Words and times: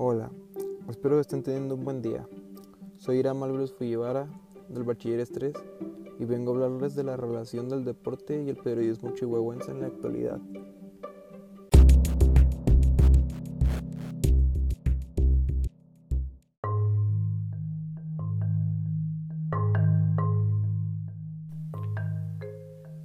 Hola, 0.00 0.30
espero 0.88 1.16
que 1.16 1.20
estén 1.20 1.42
teniendo 1.42 1.74
un 1.76 1.84
buen 1.84 2.02
día. 2.02 2.26
Soy 2.96 3.18
Irán 3.18 3.42
Álvarez 3.42 3.72
Fullivara 3.72 4.28
del 4.68 4.82
Bachiller 4.82 5.28
3 5.28 5.52
y 6.18 6.24
vengo 6.24 6.52
a 6.52 6.54
hablarles 6.54 6.94
de 6.96 7.04
la 7.04 7.16
relación 7.16 7.68
del 7.68 7.84
deporte 7.84 8.42
y 8.42 8.48
el 8.48 8.56
periodismo 8.56 9.12
chihuahuense 9.14 9.70
en 9.70 9.80
la 9.80 9.86
actualidad. 9.86 10.40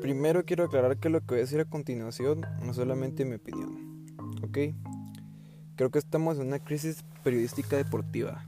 Primero 0.00 0.44
quiero 0.44 0.64
aclarar 0.64 0.98
que 0.98 1.08
lo 1.10 1.20
que 1.20 1.26
voy 1.26 1.38
a 1.38 1.40
decir 1.40 1.60
a 1.60 1.64
continuación 1.64 2.42
no 2.62 2.70
es 2.70 2.76
solamente 2.76 3.24
mi 3.24 3.36
opinión, 3.36 4.06
¿ok? 4.42 4.87
Creo 5.78 5.92
que 5.92 6.00
estamos 6.00 6.40
en 6.40 6.48
una 6.48 6.58
crisis 6.58 7.04
periodística 7.22 7.76
deportiva. 7.76 8.44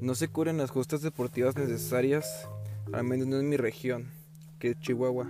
No 0.00 0.16
se 0.16 0.26
cubren 0.26 0.58
las 0.58 0.72
justas 0.72 1.00
deportivas 1.00 1.56
necesarias, 1.56 2.48
al 2.92 3.04
menos 3.04 3.28
no 3.28 3.38
en 3.38 3.48
mi 3.48 3.56
región, 3.56 4.10
que 4.58 4.70
es 4.70 4.80
Chihuahua. 4.80 5.28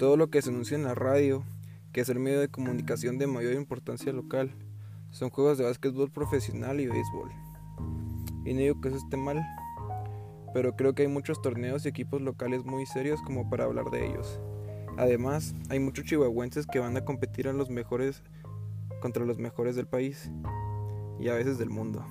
Todo 0.00 0.16
lo 0.16 0.28
que 0.28 0.42
se 0.42 0.50
anuncia 0.50 0.74
en 0.74 0.82
la 0.82 0.96
radio, 0.96 1.44
que 1.92 2.00
es 2.00 2.08
el 2.08 2.18
medio 2.18 2.40
de 2.40 2.48
comunicación 2.48 3.16
de 3.18 3.28
mayor 3.28 3.52
importancia 3.52 4.12
local, 4.12 4.50
son 5.12 5.30
juegos 5.30 5.58
de 5.58 5.66
básquetbol 5.66 6.10
profesional 6.10 6.80
y 6.80 6.88
béisbol. 6.88 7.30
Y 8.44 8.54
no 8.54 8.58
digo 8.58 8.80
que 8.80 8.88
eso 8.88 8.96
esté 8.96 9.16
mal, 9.16 9.40
pero 10.52 10.74
creo 10.74 10.96
que 10.96 11.02
hay 11.02 11.08
muchos 11.08 11.40
torneos 11.40 11.86
y 11.86 11.90
equipos 11.90 12.20
locales 12.20 12.64
muy 12.64 12.86
serios 12.86 13.22
como 13.22 13.48
para 13.48 13.66
hablar 13.66 13.88
de 13.92 14.04
ellos. 14.04 14.40
Además, 14.96 15.54
hay 15.68 15.78
muchos 15.78 16.06
chihuahuenses 16.06 16.66
que 16.66 16.80
van 16.80 16.96
a 16.96 17.04
competir 17.04 17.46
a 17.46 17.52
los 17.52 17.70
mejores 17.70 18.24
contra 19.02 19.26
los 19.26 19.38
mejores 19.38 19.74
del 19.74 19.86
país 19.86 20.30
y 21.18 21.28
a 21.28 21.34
veces 21.34 21.58
del 21.58 21.68
mundo. 21.68 22.06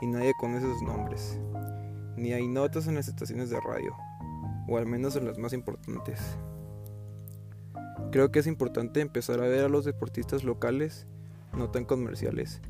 Y 0.00 0.06
nadie 0.06 0.34
conoce 0.38 0.66
sus 0.66 0.82
nombres. 0.82 1.40
Ni 2.16 2.32
hay 2.32 2.46
notas 2.46 2.86
en 2.86 2.94
las 2.94 3.08
estaciones 3.08 3.50
de 3.50 3.60
radio, 3.60 3.96
o 4.68 4.76
al 4.76 4.86
menos 4.86 5.16
en 5.16 5.26
las 5.26 5.38
más 5.38 5.52
importantes. 5.52 6.20
Creo 8.12 8.30
que 8.30 8.38
es 8.38 8.46
importante 8.46 9.00
empezar 9.00 9.40
a 9.40 9.48
ver 9.48 9.64
a 9.64 9.68
los 9.68 9.84
deportistas 9.84 10.44
locales, 10.44 11.06
no 11.56 11.70
tan 11.70 11.84
comerciales, 11.84 12.60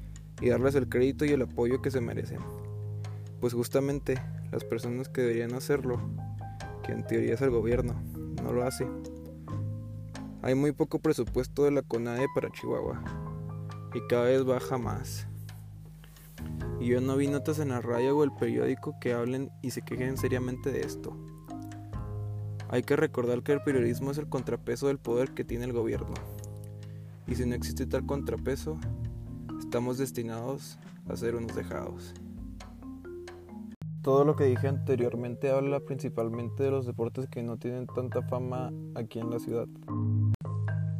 y 0.40 0.48
darles 0.48 0.76
el 0.76 0.88
crédito 0.88 1.24
y 1.24 1.30
el 1.30 1.42
apoyo 1.42 1.82
que 1.82 1.90
se 1.90 2.00
merecen. 2.00 2.40
Pues 3.40 3.52
justamente 3.52 4.20
las 4.52 4.64
personas 4.64 5.08
que 5.08 5.22
deberían 5.22 5.54
hacerlo, 5.54 6.00
que 6.84 6.92
en 6.92 7.06
teoría 7.06 7.34
es 7.34 7.42
el 7.42 7.50
gobierno, 7.50 7.94
no 8.42 8.52
lo 8.52 8.64
hace. 8.64 8.86
Hay 10.40 10.54
muy 10.54 10.72
poco 10.72 11.00
presupuesto 11.00 11.64
de 11.64 11.72
la 11.72 11.82
CONADE 11.82 12.26
para 12.32 12.50
Chihuahua 12.50 13.02
y 13.92 14.00
cada 14.08 14.24
vez 14.24 14.44
baja 14.44 14.78
más. 14.78 15.26
Y 16.78 16.86
yo 16.86 17.00
no 17.00 17.16
vi 17.16 17.26
notas 17.26 17.58
en 17.58 17.70
la 17.70 17.80
radio 17.80 18.16
o 18.16 18.22
el 18.22 18.32
periódico 18.32 18.94
que 19.00 19.12
hablen 19.12 19.50
y 19.62 19.72
se 19.72 19.82
quejen 19.82 20.16
seriamente 20.16 20.70
de 20.70 20.82
esto. 20.82 21.16
Hay 22.68 22.82
que 22.82 22.94
recordar 22.94 23.42
que 23.42 23.52
el 23.52 23.62
periodismo 23.62 24.12
es 24.12 24.18
el 24.18 24.28
contrapeso 24.28 24.86
del 24.86 24.98
poder 24.98 25.34
que 25.34 25.44
tiene 25.44 25.64
el 25.64 25.72
gobierno. 25.72 26.14
Y 27.26 27.34
si 27.34 27.44
no 27.44 27.56
existe 27.56 27.86
tal 27.86 28.06
contrapeso, 28.06 28.78
estamos 29.58 29.98
destinados 29.98 30.78
a 31.08 31.16
ser 31.16 31.34
unos 31.34 31.56
dejados. 31.56 32.14
Todo 34.02 34.24
lo 34.24 34.36
que 34.36 34.44
dije 34.44 34.68
anteriormente 34.68 35.50
habla 35.50 35.80
principalmente 35.80 36.62
de 36.62 36.70
los 36.70 36.86
deportes 36.86 37.28
que 37.28 37.42
no 37.42 37.56
tienen 37.56 37.86
tanta 37.86 38.22
fama 38.22 38.70
aquí 38.94 39.18
en 39.18 39.30
la 39.30 39.38
ciudad. 39.38 39.66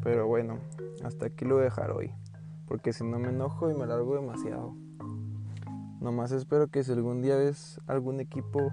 Pero 0.03 0.27
bueno, 0.27 0.59
hasta 1.05 1.27
aquí 1.27 1.45
lo 1.45 1.57
voy 1.57 1.63
a 1.63 1.65
dejar 1.65 1.91
hoy, 1.91 2.13
porque 2.67 2.93
si 2.93 3.05
no 3.05 3.19
me 3.19 3.29
enojo 3.29 3.71
y 3.71 3.75
me 3.75 3.87
largo 3.87 4.15
demasiado. 4.15 4.75
Nomás 6.01 6.33
espero 6.33 6.69
que 6.69 6.85
si 6.85 6.93
algún 6.93 7.23
día 7.23 7.37
ves 7.37 7.81
algún 7.87 8.21
equipo 8.21 8.71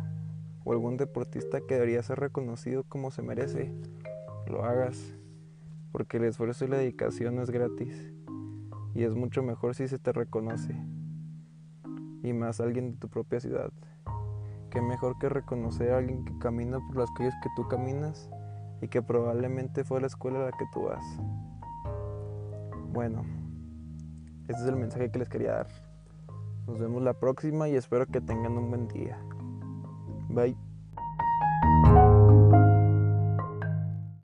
o 0.63 0.71
algún 0.71 0.97
deportista 0.97 1.61
que 1.61 1.75
debería 1.75 2.03
ser 2.03 2.19
reconocido 2.19 2.83
como 2.83 3.11
se 3.11 3.21
merece, 3.21 3.73
lo 4.47 4.63
hagas, 4.63 5.15
porque 5.91 6.17
el 6.17 6.25
esfuerzo 6.25 6.65
y 6.65 6.67
la 6.67 6.77
dedicación 6.77 7.35
no 7.35 7.41
es 7.41 7.49
gratis, 7.49 8.13
y 8.93 9.03
es 9.03 9.15
mucho 9.15 9.43
mejor 9.43 9.75
si 9.75 9.87
se 9.87 9.97
te 9.97 10.11
reconoce, 10.11 10.75
y 12.23 12.33
más 12.33 12.59
alguien 12.59 12.91
de 12.91 12.97
tu 12.97 13.09
propia 13.09 13.39
ciudad 13.39 13.71
qué 14.75 14.81
mejor 14.81 15.17
que 15.17 15.29
reconocer 15.29 15.93
a 15.93 15.99
alguien 15.99 16.25
que 16.25 16.37
camina 16.37 16.79
por 16.85 16.97
las 16.97 17.09
calles 17.11 17.33
que 17.41 17.49
tú 17.55 17.65
caminas 17.69 18.29
y 18.81 18.87
que 18.87 19.01
probablemente 19.01 19.83
fue 19.83 20.01
la 20.01 20.07
escuela 20.07 20.39
a 20.39 20.45
la 20.45 20.51
que 20.51 20.65
tú 20.73 20.83
vas. 20.83 21.05
Bueno, 22.91 23.23
este 24.47 24.61
es 24.61 24.67
el 24.67 24.75
mensaje 24.75 25.11
que 25.11 25.19
les 25.19 25.29
quería 25.29 25.53
dar. 25.53 25.67
Nos 26.67 26.79
vemos 26.79 27.03
la 27.03 27.13
próxima 27.13 27.69
y 27.69 27.75
espero 27.75 28.05
que 28.07 28.21
tengan 28.21 28.57
un 28.57 28.69
buen 28.69 28.87
día. 28.87 29.17
Bye. 30.29 30.74